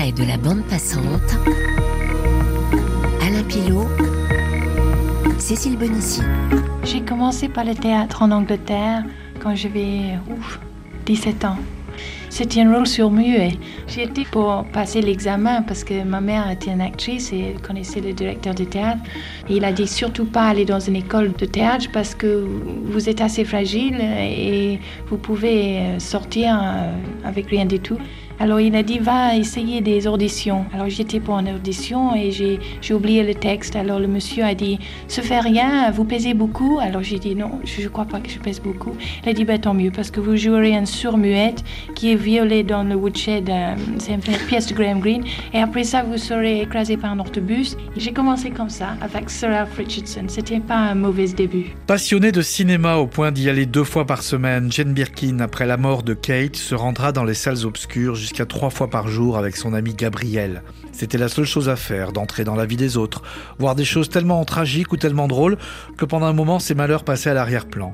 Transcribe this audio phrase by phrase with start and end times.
[0.00, 1.38] portrait de la bande passante.
[3.20, 3.88] Alain Pilot,
[5.38, 6.22] Cécile Bonissi.
[6.84, 9.04] J'ai commencé par le théâtre en Angleterre
[9.42, 10.18] quand j'avais
[11.06, 11.56] 17 ans.
[12.30, 13.58] C'était un rôle sur muet.
[13.88, 18.12] J'y étais pour passer l'examen parce que ma mère était une actrice et connaissait le
[18.12, 19.00] directeur de théâtre.
[19.50, 22.46] Il a dit surtout pas aller dans une école de théâtre parce que
[22.84, 26.92] vous êtes assez fragile et vous pouvez sortir euh,
[27.24, 27.98] avec rien du tout.
[28.40, 30.64] Alors il a dit, va essayer des auditions.
[30.72, 33.76] Alors j'étais pour une audition et j'ai oublié le texte.
[33.76, 36.78] Alors le monsieur a dit, se fait rien, vous pesez beaucoup.
[36.80, 38.96] Alors j'ai dit, non, je ne crois pas que je pèse beaucoup.
[39.22, 41.62] Il a dit, bah, tant mieux, parce que vous jouerez un surmuette
[41.94, 43.50] qui est violé dans le woodshed.
[43.50, 45.24] Euh, c'est une pièce de Graham Greene.
[45.52, 47.76] Et après ça, vous serez écrasé par un autobus.
[47.98, 50.24] J'ai commencé comme ça, avec Sir Ralph Richardson.
[50.28, 51.74] C'était pas un mauvais début.
[51.86, 55.76] Passionné de cinéma au point d'y aller deux fois par semaine, Jane Birkin, après la
[55.76, 59.56] mort de Kate, se rendra dans les salles obscures jusqu'à trois fois par jour avec
[59.56, 60.62] son ami Gabriel.
[60.92, 63.22] C'était la seule chose à faire, d'entrer dans la vie des autres,
[63.58, 65.58] voir des choses tellement tragiques ou tellement drôles
[65.96, 67.92] que pendant un moment ses malheurs passaient à l'arrière-plan.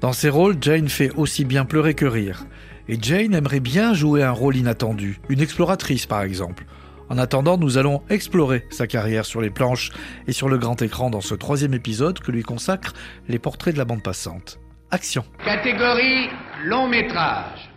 [0.00, 2.46] Dans ses rôles, Jane fait aussi bien pleurer que rire.
[2.88, 6.64] Et Jane aimerait bien jouer un rôle inattendu, une exploratrice par exemple.
[7.10, 9.90] En attendant, nous allons explorer sa carrière sur les planches
[10.26, 12.94] et sur le grand écran dans ce troisième épisode que lui consacrent
[13.28, 14.58] les portraits de la bande passante.
[14.90, 15.22] Action.
[15.44, 16.30] Catégorie
[16.64, 17.70] long métrage.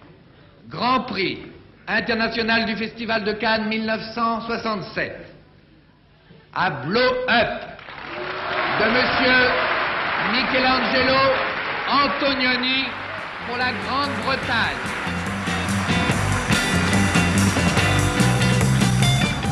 [0.69, 1.39] Grand prix
[1.89, 5.11] international du Festival de Cannes 1967,
[6.53, 7.49] à Blow Up,
[8.79, 9.49] de Monsieur
[10.31, 11.17] Michelangelo
[11.89, 12.85] Antonioni
[13.47, 14.77] pour la Grande-Bretagne.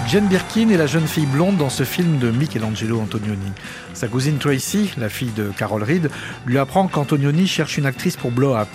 [0.07, 3.51] Jane Birkin est la jeune fille blonde dans ce film de Michelangelo Antonioni.
[3.93, 6.11] Sa cousine Tracy, la fille de Carol Reed,
[6.45, 8.69] lui apprend qu'Antonioni cherche une actrice pour Blow Up.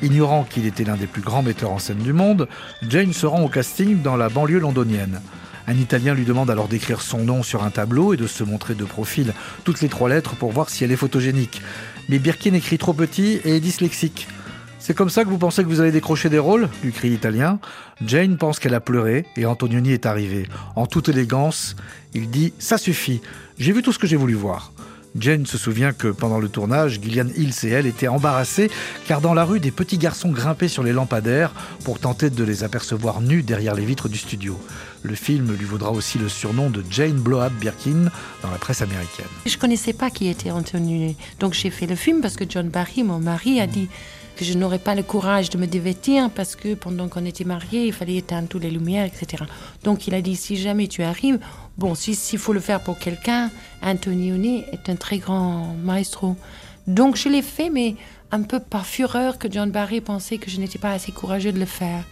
[0.00, 2.46] Ignorant qu'il était l'un des plus grands metteurs en scène du monde,
[2.88, 5.20] Jane se rend au casting dans la banlieue londonienne.
[5.66, 8.74] Un Italien lui demande alors d'écrire son nom sur un tableau et de se montrer
[8.74, 11.60] de profil toutes les trois lettres pour voir si elle est photogénique.
[12.08, 14.28] Mais Birkin écrit trop petit et est dyslexique.
[14.78, 16.68] C'est comme ça que vous pensez que vous allez décrocher des rôles?
[16.82, 17.58] lui crie l'Italien.
[18.06, 20.46] Jane pense qu'elle a pleuré et Antonioni est arrivé.
[20.76, 21.74] En toute élégance,
[22.14, 23.20] il dit Ça suffit,
[23.58, 24.72] j'ai vu tout ce que j'ai voulu voir.
[25.20, 28.70] Jane se souvient que pendant le tournage, Gillian Hills et elle étaient embarrassés
[29.06, 31.52] car dans la rue, des petits garçons grimpaient sur les lampadaires
[31.84, 34.58] pour tenter de les apercevoir nus derrière les vitres du studio.
[35.02, 38.10] Le film lui vaudra aussi le surnom de Jane Blow-Up Birkin
[38.42, 39.26] dans la presse américaine.
[39.46, 43.04] Je connaissais pas qui était Anthony, donc j'ai fait le film parce que John Barry,
[43.04, 43.88] mon mari, a dit
[44.36, 47.86] que je n'aurais pas le courage de me dévêtir parce que pendant qu'on était mariés,
[47.86, 49.44] il fallait éteindre toutes les lumières, etc.
[49.82, 51.40] Donc il a dit si jamais tu arrives,
[51.76, 53.50] bon, s'il faut le faire pour quelqu'un,
[53.82, 56.36] Antonioni est un très grand maestro.
[56.86, 57.96] Donc je l'ai fait, mais
[58.30, 61.58] un peu par fureur que John Barry pensait que je n'étais pas assez courageux de
[61.58, 62.04] le faire.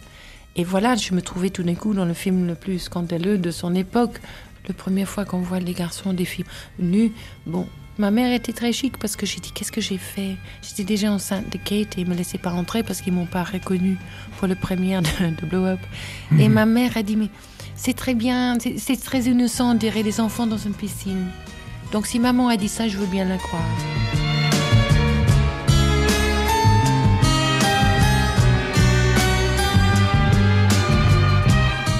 [0.57, 3.51] Et voilà, je me trouvais tout d'un coup dans le film le plus scandaleux de
[3.51, 4.19] son époque.
[4.67, 6.45] La première fois qu'on voit les garçons des filles
[6.79, 7.13] nus,
[7.45, 7.67] bon,
[7.99, 10.35] Ma mère était très chic parce que j'ai dit qu'est-ce que j'ai fait?
[10.61, 13.43] J'étais déjà enceinte de Kate et ils me laissaient pas rentrer parce qu'ils m'ont pas
[13.43, 13.97] reconnu
[14.37, 15.79] pour le premier de, Blow Up.
[16.37, 16.53] Et mhm.
[16.53, 17.29] ma mère a dit mais
[17.75, 21.25] c'est très bien, c'est très innocent d'airer des enfants dans une piscine.
[21.91, 24.26] Donc si maman a dit ça, je veux bien la croire.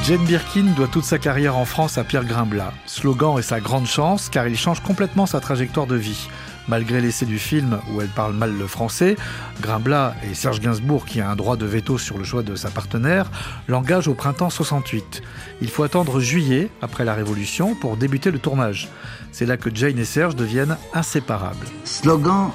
[0.07, 2.71] Jane Birkin doit toute sa carrière en France à Pierre Grimblat.
[2.85, 6.29] Slogan est sa grande chance car il change complètement sa trajectoire de vie.
[6.69, 9.17] Malgré l'essai du film où elle parle mal le français,
[9.59, 12.69] Grimblat et Serge Gainsbourg, qui a un droit de veto sur le choix de sa
[12.69, 13.29] partenaire,
[13.67, 15.21] l'engagent au printemps 68.
[15.61, 18.87] Il faut attendre juillet, après la Révolution, pour débuter le tournage.
[19.33, 21.67] C'est là que Jane et Serge deviennent inséparables.
[21.83, 22.51] Slogan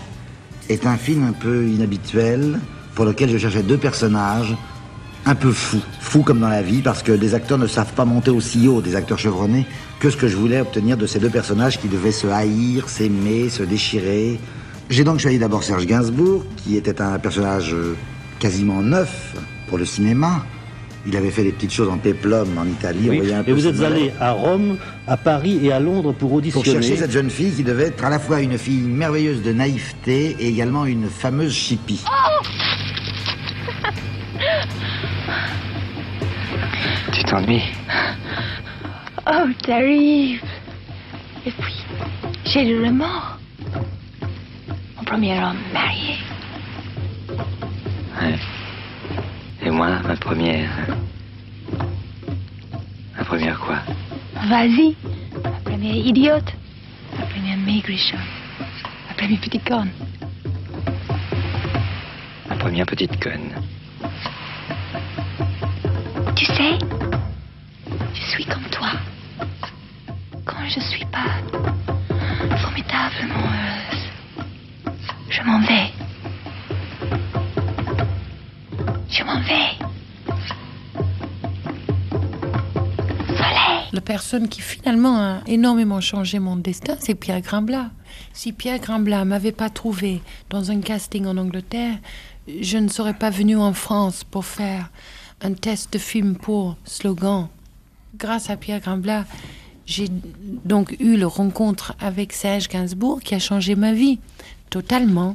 [0.71, 2.61] est un film un peu inhabituel
[2.95, 4.57] pour lequel je cherchais deux personnages
[5.25, 5.81] un peu fou.
[6.01, 8.81] Fou comme dans la vie, parce que les acteurs ne savent pas monter aussi haut,
[8.81, 9.67] des acteurs chevronnés,
[10.01, 13.49] que ce que je voulais obtenir de ces deux personnages qui devaient se haïr, s'aimer,
[13.49, 14.39] se déchirer.
[14.91, 17.97] J'ai donc choisi d'abord Serge Gainsbourg, qui était un personnage euh,
[18.39, 19.35] quasiment neuf
[19.69, 20.45] pour le cinéma.
[21.07, 23.09] Il avait fait des petites choses en péplum en Italie.
[23.47, 24.77] et vous êtes allé à Rome,
[25.09, 26.65] à Paris et à Londres pour auditionner.
[26.65, 29.53] Pour chercher cette jeune fille qui devait être à la fois une fille merveilleuse de
[29.53, 32.05] naïveté et également une fameuse chippie.
[32.07, 32.47] Oh
[37.33, 37.63] t'ennuies
[39.27, 40.43] Oh, terrible.
[41.47, 41.75] Et puis,
[42.45, 43.39] j'ai le remords.
[44.97, 46.17] Mon premier homme marié.
[48.21, 48.39] Ouais.
[49.63, 50.71] Et moi, ma première.
[53.17, 53.79] Ma première quoi?
[54.49, 54.95] Vas-y.
[55.43, 56.53] Ma première idiote.
[57.19, 58.21] Ma première maigrichonne.
[59.09, 59.91] Ma première petite conne.
[62.49, 63.62] Ma première petite conne.
[70.75, 71.37] Je suis pas
[72.57, 74.95] formidablement heureuse.
[75.29, 75.91] Je m'en vais.
[79.11, 79.77] Je m'en vais.
[83.29, 83.91] Soleil.
[83.93, 87.91] La personne qui finalement a énormément changé mon destin, c'est Pierre Grimblat.
[88.33, 91.99] Si Pierre Grimblat m'avait pas trouvé dans un casting en Angleterre,
[92.49, 94.91] je ne serais pas venue en France pour faire
[95.43, 97.49] un test de film pour Slogan.
[98.17, 99.25] Grâce à Pierre Grimblat,
[99.87, 100.09] j'ai
[100.65, 104.19] donc eu le rencontre avec Serge Gainsbourg qui a changé ma vie
[104.71, 105.35] totalement.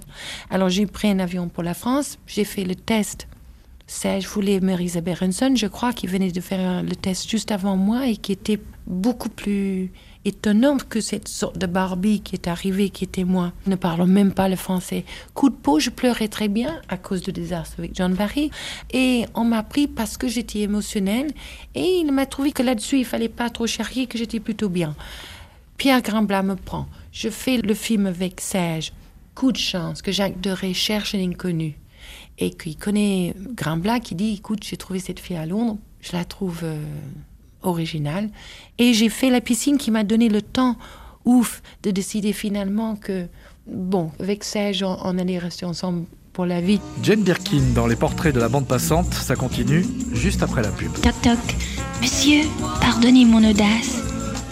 [0.50, 3.28] Alors j'ai pris un avion pour la France, j'ai fait le test.
[3.86, 8.08] Serge voulait Marisa Berenson, je crois, qui venait de faire le test juste avant moi
[8.08, 9.92] et qui était beaucoup plus
[10.27, 14.33] étonnant que cette sorte de Barbie qui est arrivée, qui était moi, ne parlant même
[14.33, 15.06] pas le français.
[15.33, 18.51] Coup de peau, je pleurais très bien à cause du désastre avec John Barry.
[18.91, 21.31] Et on m'a pris parce que j'étais émotionnelle.
[21.75, 24.95] Et il m'a trouvé que là-dessus, il fallait pas trop charrier, que j'étais plutôt bien.
[25.77, 26.88] Pierre Grimblat me prend.
[27.12, 28.91] Je fais le film avec Serge.
[29.33, 31.77] Coup de chance que Jacques Deray cherche un inconnu.
[32.38, 36.25] Et qu'il connaît Grimblat qui dit, écoute, j'ai trouvé cette fille à Londres, je la
[36.25, 36.62] trouve...
[36.63, 36.83] euh,
[37.62, 38.30] originale.
[38.77, 40.75] Et j'ai fait la piscine qui m'a donné le temps,
[41.25, 43.27] ouf, de décider finalement que,
[43.68, 46.80] bon, avec Serge, on, on allait rester ensemble pour la vie.
[47.01, 50.94] Jane Birkin dans les portraits de la bande passante, ça continue juste après la pub.
[51.01, 51.39] Toc toc.
[52.01, 52.44] Monsieur,
[52.80, 54.03] pardonnez mon audace.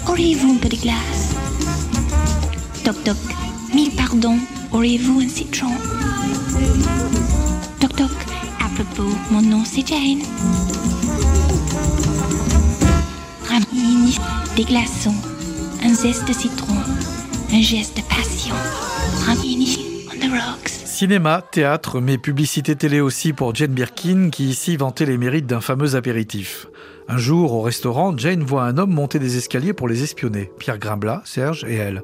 [0.07, 1.35] Auriez-vous un peu de glace?
[2.83, 3.17] Toc toc.
[3.73, 4.39] Mille pardons.
[4.71, 5.71] Auriez-vous un citron?
[7.79, 8.11] Toc toc.
[8.59, 10.21] À propos, mon nom c'est Jane.
[14.55, 15.15] Des glaçons,
[15.83, 15.89] un
[20.11, 20.69] on the rocks.
[20.69, 25.59] Cinéma, théâtre, mais publicité télé aussi pour Jane Birkin qui ici vantait les mérites d'un
[25.59, 26.67] fameux apéritif.
[27.07, 30.51] Un jour, au restaurant, Jane voit un homme monter des escaliers pour les espionner.
[30.59, 32.03] Pierre Grimblat, Serge et elle.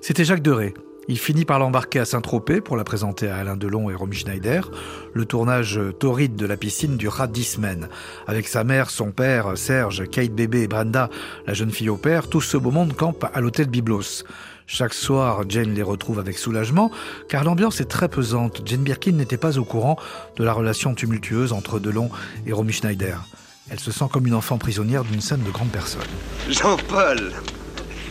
[0.00, 0.72] C'était Jacques Deray.
[1.08, 4.70] Il finit par l'embarquer à Saint-Tropez pour la présenter à Alain Delon et Romy Schneider.
[5.14, 7.88] Le tournage torride de la piscine durera dix semaines.
[8.28, 11.10] Avec sa mère, son père, Serge, Kate Bébé et Brenda,
[11.46, 14.22] la jeune fille au père, tout ce beau monde campe à l'hôtel Biblos.
[14.68, 16.92] Chaque soir, Jane les retrouve avec soulagement,
[17.28, 18.62] car l'ambiance est très pesante.
[18.64, 19.98] Jane Birkin n'était pas au courant
[20.36, 22.10] de la relation tumultueuse entre Delon
[22.46, 23.24] et Romy Schneider.
[23.70, 26.02] Elle se sent comme une enfant prisonnière d'une scène de grande personne.
[26.48, 27.32] Jean-Paul,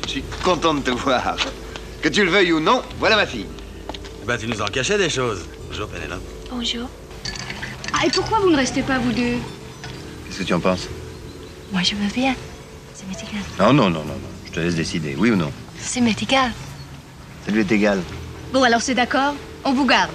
[0.04, 1.38] je suis content de te voir.
[2.02, 3.46] Que tu le veuilles ou non, voilà ma fille.
[4.26, 5.46] Bah, tu nous en cachais des choses.
[5.68, 6.24] Bonjour, Pénélope.
[6.50, 6.90] Bonjour.
[7.94, 9.38] Ah, et pourquoi vous ne restez pas, vous deux?
[10.26, 10.88] Qu'est-ce que tu en penses?
[11.72, 12.36] Moi je veux bien.
[12.96, 13.44] Ça m'est égal.
[13.60, 14.30] Non, non, non, non, non.
[14.46, 15.52] Je te laisse décider, oui ou non?
[15.80, 16.52] Ça m'est égal.
[17.46, 18.02] Ça lui est égal.
[18.52, 20.12] Bon, alors c'est d'accord, on vous garde.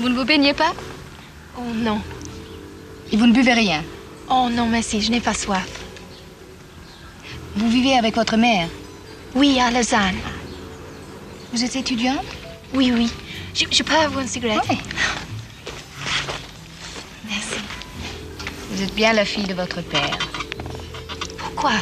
[0.00, 0.74] Vous ne vous baignez pas?
[1.56, 2.00] Oh non.
[3.12, 3.84] Et vous ne buvez rien?
[4.28, 5.68] Oh non, merci, je n'ai pas soif.
[7.56, 8.68] Vous vivez avec votre mère?
[9.34, 10.16] Oui, à Lausanne.
[11.52, 12.24] Vous êtes étudiante
[12.72, 13.10] Oui, oui.
[13.54, 14.78] Je, je peux avoir une cigarette Oui.
[17.28, 17.60] Merci.
[18.70, 20.18] Vous êtes bien la fille de votre père.
[21.38, 21.72] Pourquoi?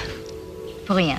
[0.87, 1.19] Pour rien.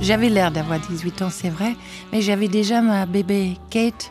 [0.00, 1.76] J'avais l'air d'avoir 18 ans, c'est vrai,
[2.12, 4.10] mais j'avais déjà ma bébé Kate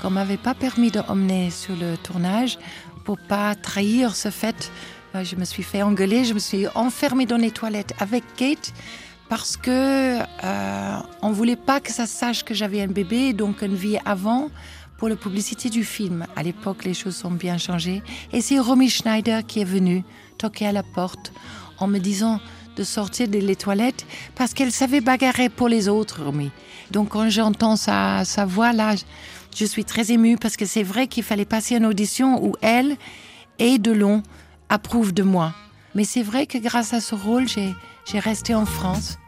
[0.00, 2.58] qu'on m'avait pas permis d'emmener sur le tournage
[3.04, 4.70] pour pas trahir ce fait.
[5.14, 8.72] Euh, Je me suis fait engueuler, je me suis enfermée dans les toilettes avec Kate
[9.28, 13.74] parce que euh, on voulait pas que ça sache que j'avais un bébé, donc une
[13.74, 14.50] vie avant
[14.98, 16.26] pour la publicité du film.
[16.36, 18.02] À l'époque, les choses ont bien changé.
[18.32, 20.04] Et c'est Romy Schneider qui est venue
[20.38, 21.32] toquer à la porte
[21.78, 22.40] en me disant
[22.76, 26.50] de sortir des toilettes parce qu'elle savait bagarrer pour les autres, Romy.
[26.90, 28.94] Donc quand j'entends sa voix là,
[29.58, 32.96] je- suis très émue parce que c'est vrai qu'il fallait passer une audition où elle
[33.58, 34.22] et Delon
[34.68, 35.54] approuvent de moi.
[35.94, 39.18] Mais c'est vrai que grâce à ce rôle, j'ai resté en France.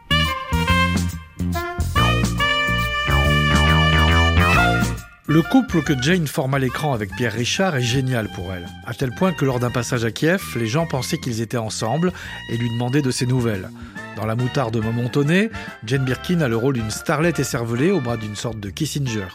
[5.27, 8.95] Le couple que Jane forme à l'écran avec Pierre Richard est génial pour elle, à
[8.95, 12.11] tel point que lors d'un passage à Kiev, les gens pensaient qu'ils étaient ensemble
[12.51, 13.69] et lui demandaient de ses nouvelles.
[14.15, 15.49] Dans La moutarde momentonnée,
[15.85, 19.27] Jane Birkin a le rôle d'une starlette écervelée au bras d'une sorte de Kissinger.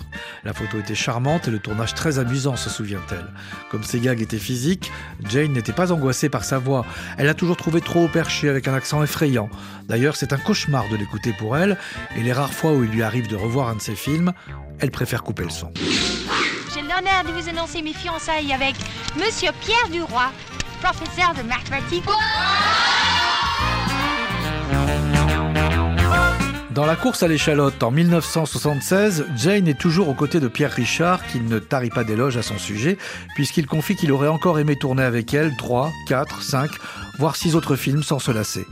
[0.45, 3.27] La photo était charmante et le tournage très amusant, se souvient-elle.
[3.71, 4.93] Comme ses gags étaient physiques,
[5.29, 6.85] Jane n'était pas angoissée par sa voix.
[7.17, 9.49] Elle a toujours trouvé trop haut perché avec un accent effrayant.
[9.89, 11.79] D'ailleurs, c'est un cauchemar de l'écouter pour elle,
[12.17, 14.33] et les rares fois où il lui arrive de revoir un de ses films,
[14.81, 15.73] elle préfère couper le son.
[16.75, 18.75] J'ai l'honneur de vous annoncer mes fiançailles avec
[19.17, 20.31] Monsieur Pierre Duroy,
[20.83, 22.05] professeur de mathématiques.
[26.75, 31.25] Dans la course à l'échalote en 1976, Jane est toujours aux côtés de Pierre Richard
[31.29, 32.99] qui ne tarit pas d'éloges à son sujet
[33.37, 36.71] puisqu'il confie qu'il aurait encore aimé tourner avec elle 3, 4, 5,
[37.21, 38.67] voire 6 autres films sans se lasser.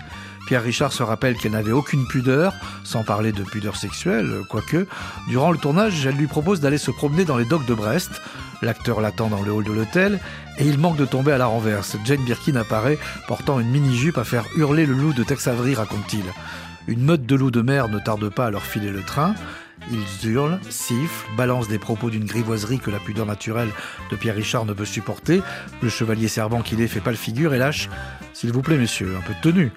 [0.48, 4.88] Pierre Richard se rappelle qu'elle n'avait aucune pudeur, sans parler de pudeur sexuelle, quoique.
[5.28, 8.10] Durant le tournage, elle lui propose d'aller se promener dans les docks de Brest.
[8.62, 10.18] L'acteur l'attend dans le hall de l'hôtel
[10.58, 11.96] et il manque de tomber à la renverse.
[12.04, 16.24] Jane Birkin apparaît portant une mini-jupe à faire hurler le loup de Tex Avery, raconte-t-il.
[16.88, 19.34] Une meute de loups de mer ne tarde pas à leur filer le train.
[19.90, 23.70] Ils hurlent, sifflent, balancent des propos d'une grivoiserie que la pudeur naturelle
[24.10, 25.42] de Pierre Richard ne peut supporter.
[25.80, 27.88] Le chevalier servant qu'il est fait pas le figure et lâche
[28.32, 29.72] S'il vous plaît, messieurs, un peu de tenue.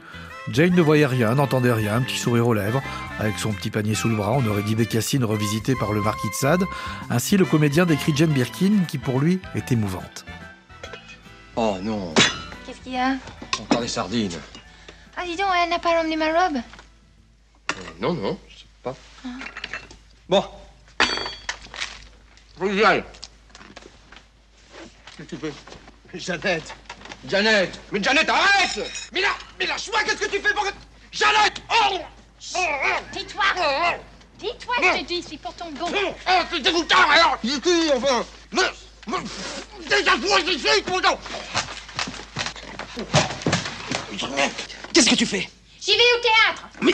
[0.51, 2.81] Jane ne voyait rien, n'entendait rien, un petit sourire aux lèvres.
[3.19, 6.27] Avec son petit panier sous le bras, on aurait dit Bécassine revisité par le marquis
[6.27, 6.63] de Sade.
[7.09, 10.25] Ainsi, le comédien décrit Jane Birkin, qui pour lui est émouvante.
[11.55, 12.13] Oh non,
[12.65, 13.15] Qu'est-ce qu'il y a?
[13.59, 14.38] Encore des sardines.
[15.17, 16.57] Ah, dis donc, elle n'a pas ramené ma robe?
[18.00, 18.96] Non, non, je sais pas.
[20.29, 20.44] Bon.
[22.58, 23.03] Faut que j'y aille.
[25.17, 25.53] Qu'est-ce que tu fais?
[26.17, 26.74] Jeannette.
[27.27, 27.79] Jeannette.
[27.91, 28.79] Mais Jeannette, arrête!
[29.12, 29.29] Mais là,
[29.60, 30.70] mais lâche-moi, qu'est-ce que tu fais pour que...
[31.12, 31.98] Jeannette Oh!
[33.12, 33.44] Tais-toi.
[34.38, 35.88] Tais-toi, je te dis, c'est pour ton bon.
[35.91, 37.38] Oh, c'est dégoûtant, alors.
[37.44, 38.25] Il est qui, enfin.
[38.51, 38.62] Mais...
[39.08, 41.17] mais- Dégage-moi d'ici, putain
[44.94, 45.50] Qu'est-ce que tu fais?
[45.82, 46.67] J'y vais au théâtre.
[46.82, 46.94] Mais...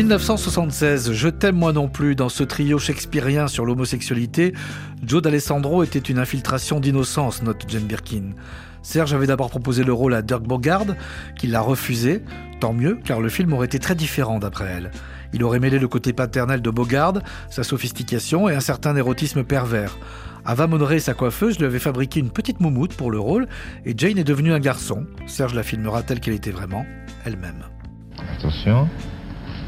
[0.00, 2.14] 1976, Je t'aime moi non plus.
[2.14, 4.54] Dans ce trio shakespearien sur l'homosexualité,
[5.04, 8.30] Joe D'Alessandro était une infiltration d'innocence, note Jane Birkin.
[8.80, 10.86] Serge avait d'abord proposé le rôle à Dirk Bogard,
[11.36, 12.22] qui l'a refusé.
[12.60, 14.90] Tant mieux, car le film aurait été très différent d'après elle.
[15.34, 17.18] Il aurait mêlé le côté paternel de Bogard,
[17.50, 19.98] sa sophistication et un certain érotisme pervers.
[20.46, 23.48] Ava Monrey, sa coiffeuse, lui avait fabriqué une petite moumoute pour le rôle,
[23.84, 25.04] et Jane est devenue un garçon.
[25.26, 26.86] Serge la filmera telle qu'elle était vraiment,
[27.26, 27.64] elle-même.
[28.38, 28.88] Attention,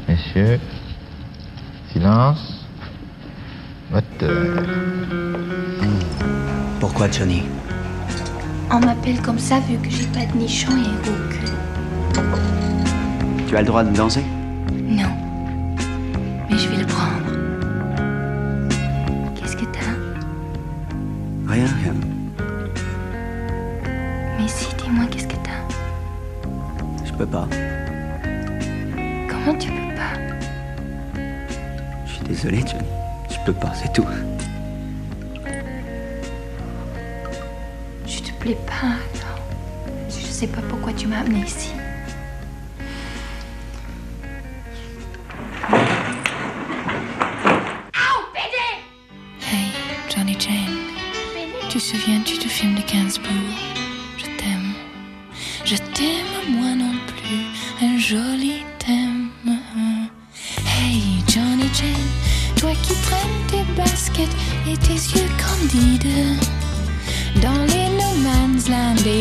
[0.07, 0.59] messieurs,
[1.91, 2.65] silence,
[3.91, 4.63] moteur.
[6.79, 7.43] Pourquoi Johnny?
[8.71, 11.51] On m'appelle comme ça vu que j'ai pas de nichon et cul.
[13.47, 14.23] Tu as le droit de danser?
[14.71, 15.09] Non.
[16.49, 17.31] Mais je vais le prendre.
[19.35, 19.95] Qu'est-ce que t'as?
[21.47, 21.93] Rien, rien.
[24.39, 27.05] Mais si, dis-moi, qu'est-ce que t'as?
[27.05, 27.47] Je peux pas.
[29.29, 29.82] Comment tu peux
[32.43, 32.87] désolé, Johnny.
[33.29, 34.05] Je peux pas, c'est tout.
[38.05, 39.39] Je te plais pas, alors.
[40.09, 41.71] Je sais pas pourquoi tu m'as amené ici.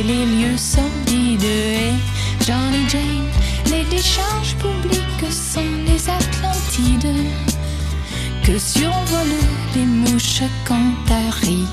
[0.03, 1.43] Et les lieux sordides.
[1.45, 1.95] Hey,
[2.47, 3.29] Johnny Jane.
[3.67, 7.27] Les décharges publiques sont les Atlantides
[8.45, 9.29] que survolent
[9.75, 11.69] les mouches cantarides.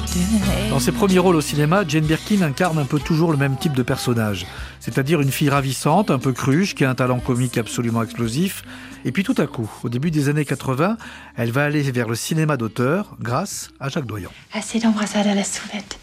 [0.69, 3.73] Dans ses premiers rôles au cinéma, Jane Birkin incarne un peu toujours le même type
[3.73, 4.45] de personnage,
[4.79, 8.63] c'est-à-dire une fille ravissante, un peu cruche, qui a un talent comique absolument explosif.
[9.05, 10.97] Et puis tout à coup, au début des années 80,
[11.37, 14.29] elle va aller vers le cinéma d'auteur grâce à Jacques Doyon.
[14.53, 15.97] Assez d'embrassades à la sauvette.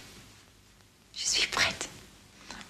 [1.15, 1.89] Je suis prête.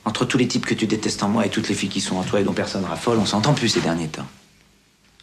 [0.06, 2.14] Entre tous les types que tu détestes en moi et toutes les filles qui sont
[2.14, 4.26] en toi et dont personne raffole, on s'entend plus ces derniers temps.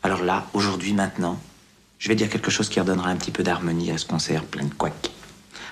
[0.04, 1.40] Alors là, aujourd'hui, maintenant,
[2.00, 4.66] je vais dire quelque chose qui redonnera un petit peu d'harmonie à ce concert plein
[4.66, 5.10] de couacs.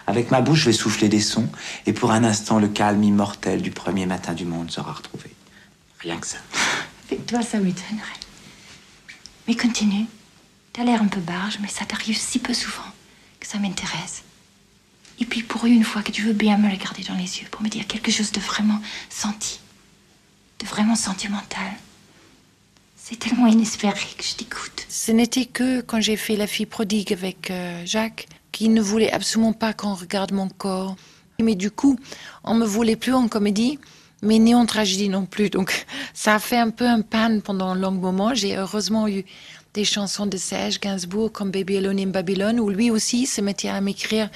[0.07, 1.49] Avec ma bouche, je vais souffler des sons,
[1.85, 5.29] et pour un instant, le calme immortel du premier matin du monde sera retrouvé.
[5.99, 6.37] Rien que ça.
[7.07, 8.21] Avec toi, ça m'étonnerait.
[9.45, 10.05] Mais continue.
[10.71, 12.87] T'as l'air un peu barge, mais ça t'arrive si peu souvent
[13.41, 14.23] que ça m'intéresse.
[15.21, 17.61] Et puis pour une fois que tu veux bien me regarder dans les yeux pour
[17.61, 19.59] me dire quelque chose de vraiment senti,
[20.59, 21.71] de vraiment sentimental.
[22.97, 24.85] C'est tellement inespéré que je t'écoute.
[24.89, 29.11] Ce n'était que quand j'ai fait La fille prodigue avec euh, Jacques, qui ne voulait
[29.11, 30.95] absolument pas qu'on regarde mon corps.
[31.39, 31.99] Mais du coup,
[32.43, 33.77] on me voulait plus en comédie,
[34.23, 35.51] mais ni en tragédie non plus.
[35.51, 35.85] Donc
[36.15, 38.33] ça a fait un peu un pan pendant un long moment.
[38.33, 39.23] J'ai heureusement eu
[39.73, 43.79] des chansons de Serge Gainsbourg comme Baby in Babylon, où lui aussi se mettait à
[43.81, 44.29] m'écrire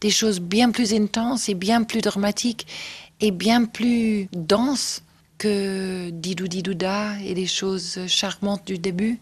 [0.00, 2.66] des choses bien plus intenses et bien plus dramatiques
[3.20, 5.02] et bien plus denses
[5.38, 9.18] que Didou Didouda et des choses charmantes du début.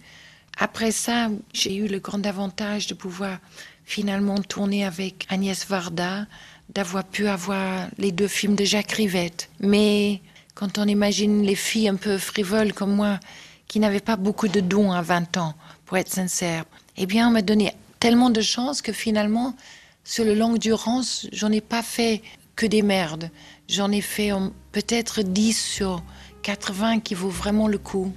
[0.58, 3.38] Après ça, j'ai eu le grand avantage de pouvoir
[3.84, 6.26] finalement tourner avec Agnès Varda,
[6.74, 9.48] d'avoir pu avoir les deux films de Jacques Rivette.
[9.60, 10.20] Mais
[10.54, 13.18] quand on imagine les filles un peu frivoles comme moi,
[13.70, 15.54] qui n'avaient pas beaucoup de dons à 20 ans,
[15.86, 16.64] pour être sincère,
[16.96, 19.54] eh bien, on m'a donné tellement de chance que finalement,
[20.02, 22.20] sur le longue durance, j'en ai pas fait
[22.56, 23.30] que des merdes.
[23.68, 26.02] J'en ai fait um, peut-être 10 sur
[26.42, 28.12] 80 qui vaut vraiment le coup.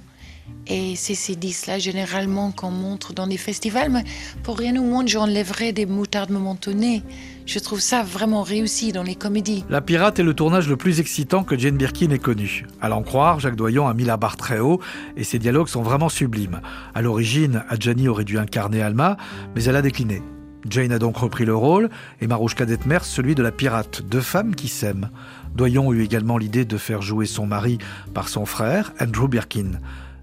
[0.66, 3.92] Et c'est ces 10-là, généralement, qu'on montre dans les festivals.
[3.92, 4.02] Mais
[4.42, 7.04] pour rien au monde, j'enlèverais des moutardes momentonées.
[7.46, 9.64] Je trouve ça vraiment réussi dans les comédies.
[9.68, 12.66] La Pirate est le tournage le plus excitant que Jane Birkin ait connu.
[12.80, 14.80] À l'en croire, Jacques Doyon a mis la barre très haut
[15.16, 16.60] et ses dialogues sont vraiment sublimes.
[16.94, 19.18] À l'origine, Adjani aurait dû incarner Alma,
[19.54, 20.22] mais elle a décliné.
[20.68, 21.90] Jane a donc repris le rôle
[22.22, 25.10] et Marouchka Detmer celui de la pirate, deux femmes qui s'aiment.
[25.54, 27.78] Doyon eut également l'idée de faire jouer son mari
[28.14, 29.80] par son frère, Andrew Birkin.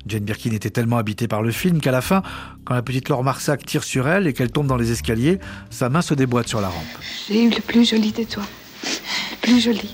[0.08, 2.24] Jane Birkin était tellement habitée par le film qu'à la fin,
[2.66, 5.40] quand la petite Laure Marsac tire sur elle et qu'elle tombe dans les escaliers,
[5.70, 6.86] sa main se déboîte sur la rampe.
[7.28, 8.44] J'ai eu le plus joli de toi.
[8.84, 9.94] Le plus joli.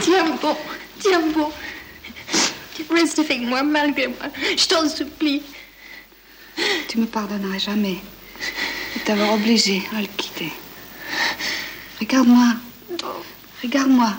[0.00, 0.56] Tiens bon,
[0.98, 1.50] tiens bon.
[2.94, 4.16] Reste avec moi malgré moi.
[4.56, 5.42] Je t'en supplie.
[6.88, 7.96] Tu me pardonneras jamais
[8.94, 10.52] de t'avoir obligé à le quitter.
[12.00, 12.54] Regarde-moi.
[13.62, 14.12] Regarde-moi.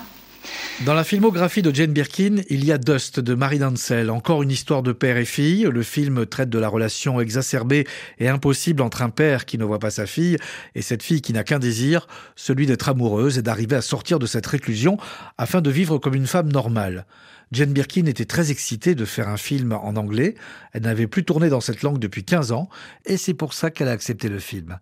[0.86, 4.52] Dans la filmographie de Jane Birkin, il y a Dust de Marie Dansel, encore une
[4.52, 5.64] histoire de père et fille.
[5.64, 7.88] Le film traite de la relation exacerbée
[8.20, 10.38] et impossible entre un père qui ne voit pas sa fille
[10.76, 14.28] et cette fille qui n'a qu'un désir, celui d'être amoureuse et d'arriver à sortir de
[14.28, 15.00] cette réclusion
[15.40, 17.08] afin de vivre comme une femme normale.
[17.52, 20.36] Jane Birkin était très excitée de faire un film en anglais.
[20.74, 22.70] Elle n'avait plus tourné dans cette langue depuis 15 ans
[23.08, 24.78] et c'est pour ça qu'elle a accepté le film.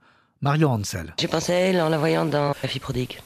[0.46, 1.12] Marion Hansel.
[1.20, 3.20] J'ai pensé à elle en la voyant dans La fille prodigue.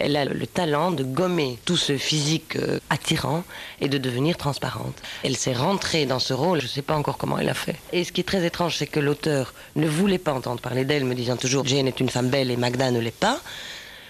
[0.00, 3.44] Elle a le talent de gommer tout ce physique euh, attirant
[3.80, 5.00] et de devenir transparente.
[5.22, 7.76] Elle s'est rentrée dans ce rôle, je ne sais pas encore comment elle a fait.
[7.92, 11.04] Et ce qui est très étrange, c'est que l'auteur ne voulait pas entendre parler d'elle,
[11.04, 13.38] me disant toujours Jane est une femme belle et Magda ne l'est pas.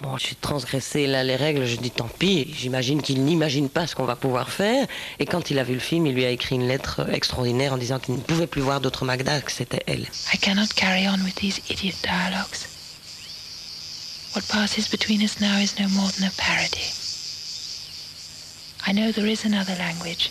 [0.01, 3.95] Bon, suis transgressé là les règles, je dis tant pis, j'imagine qu'il n'imagine pas ce
[3.95, 4.85] qu'on va pouvoir faire.
[5.19, 7.77] Et quand il a vu le film, il lui a écrit une lettre extraordinaire en
[7.77, 10.05] disant qu'il ne pouvait plus voir d'autre Magda, que c'était elle.
[10.33, 12.67] I cannot carry on with these idiot dialogues.
[14.35, 16.91] What passes between us now is no more than a parody.
[18.85, 20.29] I know there is another language,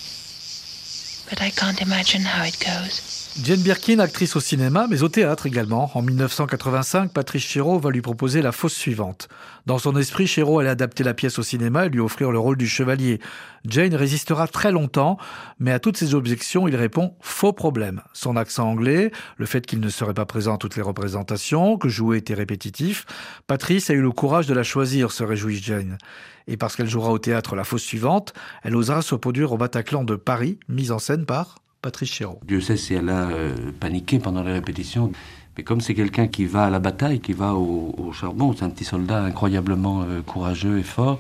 [1.31, 3.24] but I can't imagine how it goes.
[3.43, 5.91] Jane Birkin, actrice au cinéma, mais au théâtre également.
[5.95, 9.29] En 1985, Patrice Chéreau va lui proposer la fausse suivante.
[9.67, 12.57] Dans son esprit, Chéreau allait adapter la pièce au cinéma et lui offrir le rôle
[12.57, 13.19] du chevalier.
[13.65, 15.19] Jane résistera très longtemps,
[15.59, 18.03] mais à toutes ses objections, il répond faux problème.
[18.13, 21.89] Son accent anglais, le fait qu'il ne serait pas présent à toutes les représentations, que
[21.89, 23.05] jouer était répétitif.
[23.49, 25.99] Patrice a eu le courage de la choisir, se réjouit Jane.
[26.47, 30.05] Et parce qu'elle jouera au théâtre la fausse suivante, elle osera se produire au Bataclan
[30.05, 32.41] de Paris, mise en scène par Patrice Chéreau.
[32.47, 35.13] Dieu sait si elle a euh, paniqué pendant les répétitions.
[35.59, 38.65] Mais comme c'est quelqu'un qui va à la bataille, qui va au, au charbon, c'est
[38.65, 41.19] un petit soldat incroyablement euh, courageux et fort.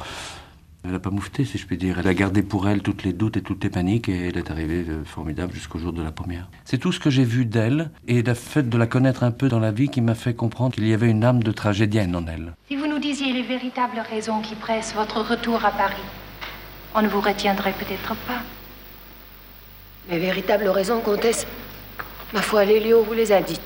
[0.82, 1.98] Elle n'a pas moufté, si je puis dire.
[1.98, 4.50] Elle a gardé pour elle toutes les doutes et toutes les paniques et elle est
[4.50, 6.48] arrivée euh, formidable jusqu'au jour de la première.
[6.64, 9.50] C'est tout ce que j'ai vu d'elle et le fait de la connaître un peu
[9.50, 12.26] dans la vie qui m'a fait comprendre qu'il y avait une âme de tragédienne en
[12.26, 12.54] elle.
[12.68, 16.08] Si vous nous disiez les véritables raisons qui pressent votre retour à Paris,
[16.94, 18.40] on ne vous retiendrait peut-être pas.
[20.08, 21.46] Mes véritables raisons, comtesse,
[22.32, 23.60] ma foi, Lélio vous les a dites.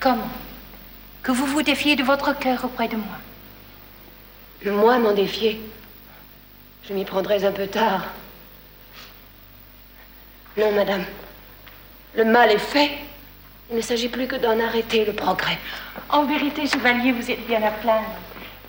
[0.00, 0.30] Comment
[1.22, 3.18] Que vous vous défiez de votre cœur auprès de moi.
[4.64, 5.60] Moi, m'en défier.
[6.88, 8.06] Je m'y prendrais un peu tard.
[10.56, 11.04] Non, madame.
[12.16, 12.90] Le mal est fait.
[13.70, 15.58] Il ne s'agit plus que d'en arrêter le progrès.
[16.08, 18.08] En vérité, chevalier, vous êtes bien à plaindre.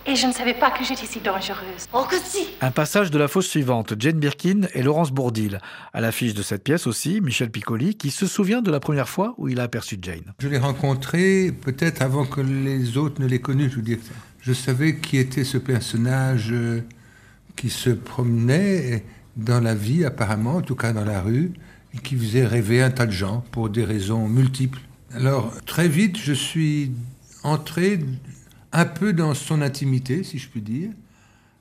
[0.05, 1.87] Et je ne savais pas que j'étais si dangereuse.
[1.93, 5.59] Oh, que si Un passage de la fausse suivante, Jane Birkin et Laurence Bourdil.
[5.93, 9.33] À l'affiche de cette pièce aussi, Michel Piccoli, qui se souvient de la première fois
[9.37, 10.33] où il a aperçu Jane.
[10.39, 13.69] Je l'ai rencontré peut-être avant que les autres ne l'aient connu.
[13.69, 13.99] Je veux dire,
[14.41, 16.83] je savais qui était ce personnage euh,
[17.55, 19.05] qui se promenait
[19.37, 21.53] dans la vie, apparemment, en tout cas dans la rue,
[21.93, 24.81] et qui faisait rêver un tas de gens pour des raisons multiples.
[25.15, 26.91] Alors, très vite, je suis
[27.43, 27.99] entré
[28.73, 30.89] un peu dans son intimité, si je puis dire.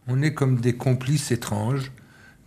[0.08, 1.92] On est comme des complices étranges.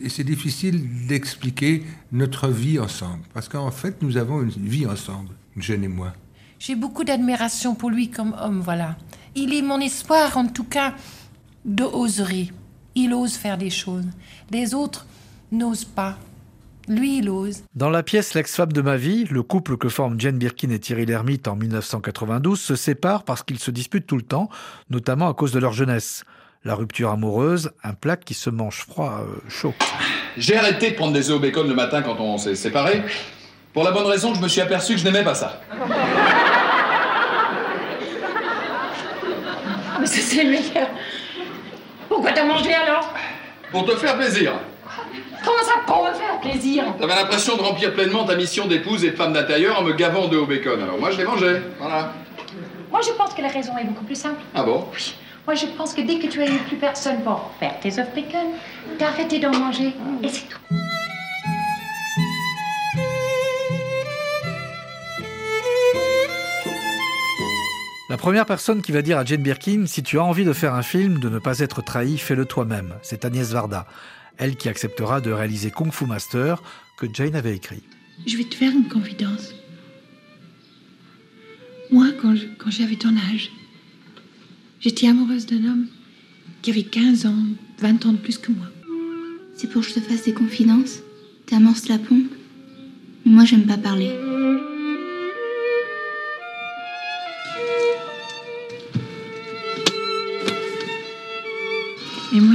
[0.02, 3.24] Et c'est difficile d'expliquer notre vie ensemble.
[3.34, 6.14] Parce qu'en fait, nous avons une vie ensemble, Jeanne et moi.
[6.60, 8.98] J'ai beaucoup d'admiration pour lui comme homme, voilà.
[9.36, 10.96] Il est mon espoir, en tout cas,
[11.64, 11.86] de.
[12.96, 14.06] Il ose faire des choses.
[14.52, 15.06] Les autres
[15.52, 16.18] n'osent pas.
[16.88, 17.64] Lui, il ose.
[17.74, 21.06] Dans la pièce L'ex-femme de ma vie, le couple que forment Jane Birkin et Thierry
[21.06, 24.50] Lhermitte en 1992 se sépare parce qu'ils se disputent tout le temps,
[24.90, 26.24] notamment à cause de leur jeunesse.
[26.64, 29.74] La rupture amoureuse, un plat qui se mange froid, euh, chaud.
[30.38, 33.04] J'ai arrêté de prendre des œufs au bacon le matin quand on s'est séparés,
[33.74, 35.62] pour la bonne raison que je me suis aperçu que je n'aimais pas ça.
[40.00, 40.90] Mais ça, c'est le meilleur.
[42.10, 43.14] Pourquoi t'as mangé alors?
[43.72, 44.54] Pour te faire plaisir.
[45.46, 49.12] Comment ça pour me faire plaisir T'avais l'impression de remplir pleinement ta mission d'épouse et
[49.12, 50.82] de femme d'intérieur en me gavant d'œufs au bacon.
[50.82, 51.62] Alors moi, je l'ai mangé.
[51.80, 52.14] Voilà.
[52.92, 54.42] Moi, je pense que la raison est beaucoup plus simple.
[54.56, 54.86] Ah bon?
[55.46, 58.08] Moi, je pense que dès que tu as eu plus personne pour faire tes œufs
[58.16, 58.54] bacon,
[58.98, 59.94] t'as arrêté d'en manger.
[60.24, 60.58] Et c'est tout.
[68.10, 70.74] La première personne qui va dire à Jane Birkin si tu as envie de faire
[70.74, 72.96] un film, de ne pas être trahi, fais-le toi-même.
[73.02, 73.86] C'est Agnès Varda.
[74.38, 76.62] Elle qui acceptera de réaliser Kung Fu Master
[76.98, 77.82] que Jane avait écrit.
[78.26, 79.54] Je vais te faire une confidence.
[81.92, 83.52] Moi, quand je- quand j'avais ton âge,
[84.80, 85.88] j'étais amoureuse d'un homme
[86.62, 87.44] qui avait 15 ans,
[87.80, 88.68] 20 ans de plus que moi.
[89.56, 91.00] C'est pour que je te fasse des confidences
[91.46, 92.32] T'amorces la pompe
[93.26, 94.10] Mais moi, j'aime pas parler.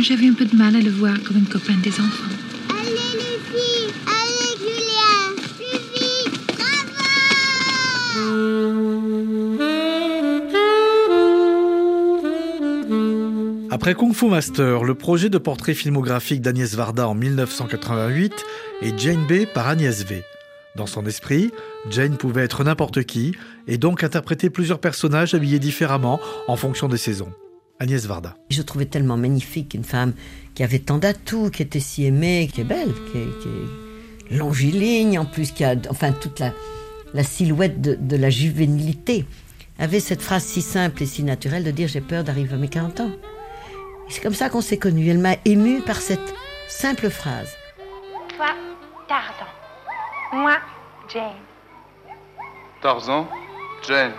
[0.01, 2.31] Moi, j'avais un peu de mal à le voir comme une copain des enfants.
[13.71, 18.33] Après Kung Fu Master, le projet de portrait filmographique d'Agnès Varda en 1988
[18.81, 20.23] est Jane B par Agnès V.
[20.77, 21.51] Dans son esprit,
[21.91, 23.35] Jane pouvait être n'importe qui
[23.67, 27.35] et donc interpréter plusieurs personnages habillés différemment en fonction des saisons.
[27.81, 28.35] Agnès Varda.
[28.51, 30.13] Je trouvais tellement magnifique une femme
[30.55, 34.37] qui avait tant d'atouts, qui était si aimée, qui est belle, qui est, qui est
[34.37, 36.53] longiligne en plus, qui a enfin toute la,
[37.15, 39.25] la silhouette de, de la juvénilité.
[39.79, 42.69] Avait cette phrase si simple et si naturelle de dire j'ai peur d'arriver à mes
[42.69, 43.11] 40 ans.
[44.09, 45.09] Et C'est comme ça qu'on s'est connus.
[45.09, 46.35] Elle m'a émue par cette
[46.69, 47.49] simple phrase.
[48.37, 48.49] Toi,
[49.09, 49.47] Tarzan.
[50.35, 50.57] Moi,
[51.09, 51.33] Jane.
[52.83, 53.27] Tarzan,
[53.89, 54.13] Jane,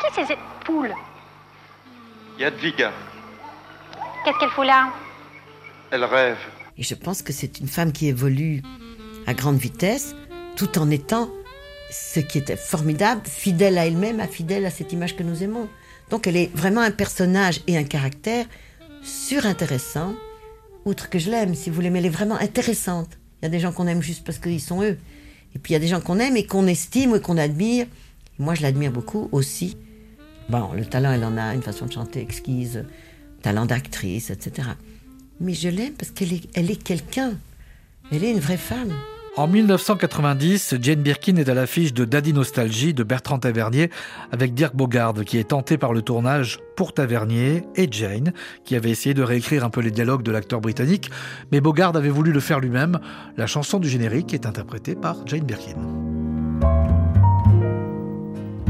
[0.00, 0.92] Qui c'est cette poule?
[2.38, 2.92] Yadviga,
[4.24, 4.92] Qu'est-ce qu'elle fout là
[5.90, 6.36] elle rêve.
[6.76, 8.62] Et je pense que c'est une femme qui évolue
[9.26, 10.14] à grande vitesse,
[10.56, 11.30] tout en étant
[11.90, 15.68] ce qui était formidable, fidèle à elle-même, à fidèle à cette image que nous aimons.
[16.10, 18.46] Donc elle est vraiment un personnage et un caractère
[19.02, 20.14] surintéressant,
[20.84, 23.10] outre que je l'aime, si vous voulez, mais elle est vraiment intéressante.
[23.40, 24.98] Il y a des gens qu'on aime juste parce qu'ils sont eux.
[25.54, 27.86] Et puis il y a des gens qu'on aime et qu'on estime et qu'on admire.
[28.38, 29.78] Moi, je l'admire beaucoup aussi.
[30.48, 32.84] Bon, le talent, elle en a, une façon de chanter exquise,
[33.42, 34.68] talent d'actrice, etc.
[35.40, 37.32] Mais je l'aime parce qu'elle est, elle est quelqu'un.
[38.12, 38.92] Elle est une vraie femme.
[39.36, 43.90] En 1990, Jane Birkin est à l'affiche de Daddy Nostalgie de Bertrand Tavernier
[44.32, 48.32] avec Dirk Bogarde qui est tenté par le tournage pour Tavernier et Jane
[48.64, 51.10] qui avait essayé de réécrire un peu les dialogues de l'acteur britannique,
[51.52, 52.98] mais Bogarde avait voulu le faire lui-même.
[53.36, 55.76] La chanson du générique est interprétée par Jane Birkin.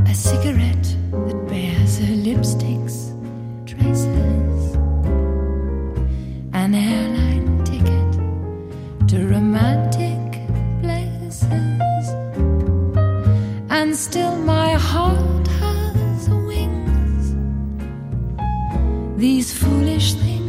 [0.09, 3.12] A cigarette that bears her lipstick's
[3.66, 4.77] traces.
[6.53, 10.40] An airline ticket to romantic
[10.81, 11.42] places.
[13.69, 17.35] And still my heart has wings.
[19.21, 20.46] These foolish things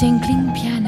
[0.00, 0.79] tinkling piano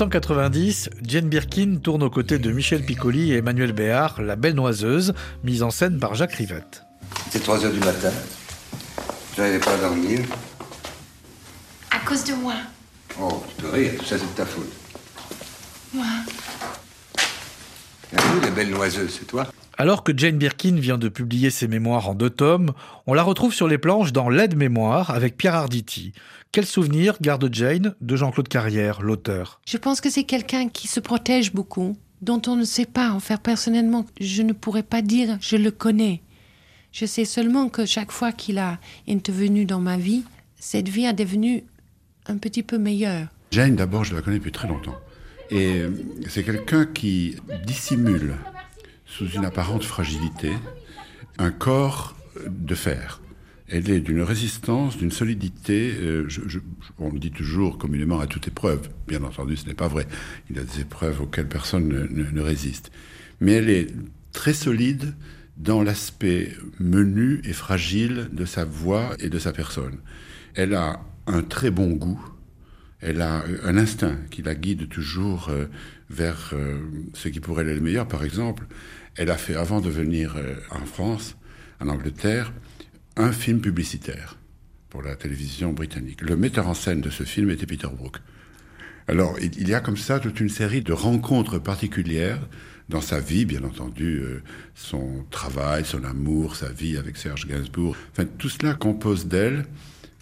[0.00, 5.12] 1990, Jane Birkin tourne aux côtés de Michel Piccoli et Emmanuel Béard, La Belle Noiseuse,
[5.44, 6.84] mise en scène par Jacques Rivette.
[7.28, 8.10] C'est 3 heures du matin.
[9.36, 10.20] Je n'arrivais pas à dormir.
[11.90, 12.54] À cause de moi.
[13.20, 14.72] Oh, tu peux rire, tout ça c'est de ta faute.
[15.92, 16.06] Moi.
[18.12, 19.46] La belle noiseuse, c'est toi
[19.80, 22.72] Alors que Jane Birkin vient de publier ses mémoires en deux tomes,
[23.06, 26.12] on la retrouve sur les planches dans L'aide-mémoire avec Pierre Arditi.
[26.52, 29.58] Quel souvenir garde Jane de Jean-Claude Carrière, l'auteur?
[29.66, 33.20] Je pense que c'est quelqu'un qui se protège beaucoup, dont on ne sait pas en
[33.20, 34.04] faire personnellement.
[34.20, 36.20] Je ne pourrais pas dire je le connais.
[36.92, 40.24] Je sais seulement que chaque fois qu'il a intervenu dans ma vie,
[40.58, 41.64] cette vie a devenu
[42.26, 43.28] un petit peu meilleur.
[43.50, 44.98] Jane, d'abord, je la connais depuis très longtemps.
[45.50, 45.84] Et
[46.28, 48.34] c'est quelqu'un qui dissimule,
[49.10, 50.52] sous une apparente fragilité,
[51.38, 52.16] un corps
[52.48, 53.20] de fer.
[53.68, 55.92] Elle est d'une résistance, d'une solidité.
[56.00, 56.26] euh,
[56.98, 58.88] on le dit toujours communément à toute épreuve.
[59.06, 60.06] Bien entendu, ce n'est pas vrai.
[60.48, 62.90] Il y a des épreuves auxquelles personne ne, ne- résiste.
[63.40, 63.88] Mais elle est
[64.32, 65.14] très solide
[65.56, 69.98] dans l'aspect menu et fragile de sa voix et de sa personne.
[70.54, 72.20] Elle a un très bon goût.
[73.00, 75.66] Elle a un instinct qui la guide toujours euh,
[76.10, 76.80] vers euh,
[77.14, 78.06] ce qui pourrait être le meilleur.
[78.08, 78.66] Par exemple,
[79.16, 81.36] elle a fait, avant de venir euh, en France,
[81.80, 82.52] en Angleterre,
[83.16, 84.38] un film publicitaire
[84.88, 86.22] pour la télévision britannique.
[86.22, 88.16] Le metteur en scène de ce film était Peter Brook.
[89.08, 92.40] Alors, il y a comme ça toute une série de rencontres particulières
[92.88, 94.42] dans sa vie, bien entendu, euh,
[94.74, 97.96] son travail, son amour, sa vie avec Serge Gainsbourg.
[98.12, 99.66] Enfin, tout cela compose d'elle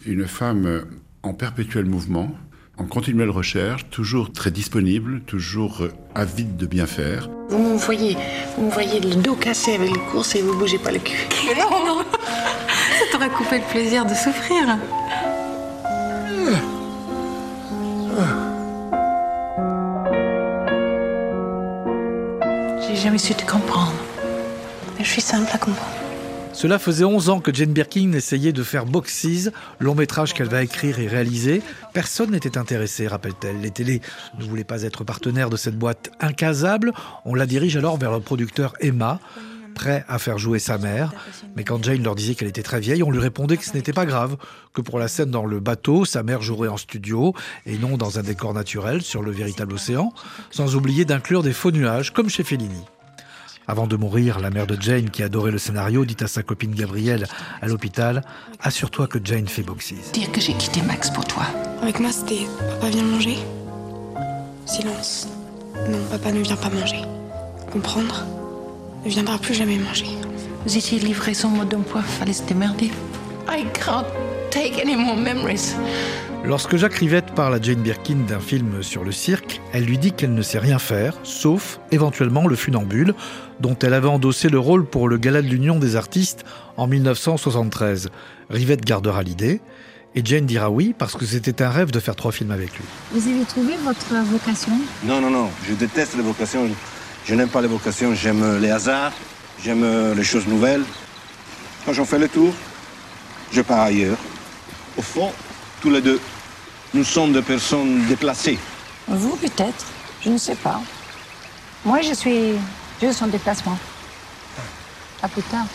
[0.06, 0.86] une femme
[1.22, 2.34] en perpétuel mouvement,
[2.78, 7.28] en continuelle recherche, toujours très disponible, toujours euh, avide de bien faire.
[7.48, 8.16] Vous me voyez,
[8.56, 11.26] vous me voyez le dos cassé avec les courses et vous bougez pas le cul.
[11.58, 12.04] Non, non.
[12.12, 14.78] Ça t'aurait coupé le plaisir de souffrir.
[22.86, 23.92] J'ai jamais su te comprendre.
[24.98, 26.07] Mais je suis simple à comprendre.
[26.58, 30.64] Cela faisait 11 ans que Jane Birkin essayait de faire Boxes, long métrage qu'elle va
[30.64, 31.62] écrire et réaliser.
[31.92, 33.60] Personne n'était intéressé, rappelle-t-elle.
[33.60, 34.00] Les télés
[34.40, 36.92] ne voulaient pas être partenaires de cette boîte incasable.
[37.24, 39.20] On la dirige alors vers le producteur Emma,
[39.76, 41.12] prêt à faire jouer sa mère.
[41.54, 43.92] Mais quand Jane leur disait qu'elle était très vieille, on lui répondait que ce n'était
[43.92, 44.36] pas grave,
[44.74, 47.34] que pour la scène dans le bateau, sa mère jouerait en studio
[47.66, 50.12] et non dans un décor naturel sur le véritable océan,
[50.50, 52.82] sans oublier d'inclure des faux nuages, comme chez Fellini.
[53.68, 56.74] Avant de mourir, la mère de Jane, qui adorait le scénario, dit à sa copine
[56.74, 57.26] Gabrielle
[57.60, 58.22] à l'hôpital
[58.60, 60.10] Assure-toi que Jane fait Boxes.
[60.14, 61.42] Dire que j'ai quitté Max pour toi.
[61.82, 63.36] Avec moi, c'était Papa vient manger.
[64.64, 65.28] Silence.
[65.90, 67.02] Non, papa ne vient pas manger.
[67.70, 68.24] Comprendre
[69.04, 70.08] Ne viendra plus jamais manger.
[70.64, 72.90] Vous étiez livré sans mot d'emploi, fallait se démerder.
[73.50, 74.06] I can't
[74.50, 75.74] take any more memories.
[76.44, 80.12] Lorsque Jacques Rivette parle à Jane Birkin d'un film sur le cirque, elle lui dit
[80.12, 83.14] qu'elle ne sait rien faire, sauf éventuellement le funambule,
[83.60, 86.44] dont elle avait endossé le rôle pour le Gala de l'Union des artistes
[86.76, 88.10] en 1973.
[88.50, 89.60] Rivette gardera l'idée,
[90.14, 92.84] et Jane dira oui parce que c'était un rêve de faire trois films avec lui.
[93.12, 94.72] Vous avez trouvé votre vocation?
[95.04, 96.68] Non, non, non, je déteste les vocations.
[97.26, 99.12] Je n'aime pas les vocations, j'aime les hasards,
[99.62, 99.84] j'aime
[100.16, 100.82] les choses nouvelles.
[101.84, 102.54] Quand j'en fais le tour,
[103.52, 104.16] je pars ailleurs.
[104.98, 105.30] Au fond,
[105.80, 106.20] tous les deux,
[106.92, 108.58] nous sommes des personnes déplacées.
[109.06, 109.86] Vous, peut-être.
[110.20, 110.80] Je ne sais pas.
[111.84, 112.54] Moi, je suis
[113.00, 113.78] juste en déplacement.
[115.22, 115.66] À plus tard.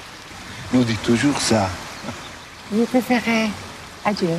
[0.73, 1.69] Nous dit toujours ça.
[2.71, 3.49] Vous préférez
[4.03, 4.29] adieu.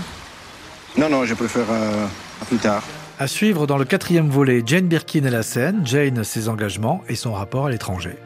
[0.98, 2.06] Non, non, je préfère euh,
[2.42, 2.82] à plus tard.
[3.18, 7.14] À suivre dans le quatrième volet, Jane Birkin et la scène, Jane, ses engagements et
[7.14, 8.16] son rapport à l'étranger.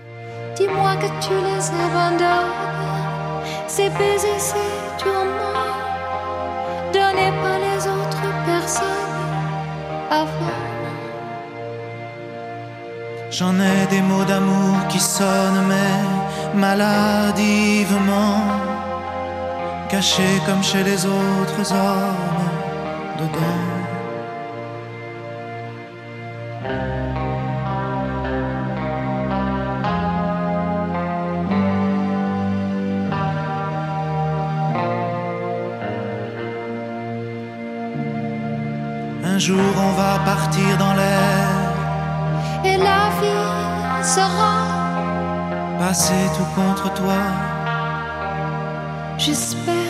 [0.56, 2.52] Dis-moi que tu les abandonnes.
[3.68, 4.54] Ces baisers,
[13.38, 18.42] J'en ai des mots d'amour qui sonnent, mais maladivement,
[19.88, 22.48] cachés comme chez les autres hommes
[23.20, 23.57] dedans.
[45.94, 47.14] Sera, passer tout contre toi.
[49.18, 49.87] j'espère,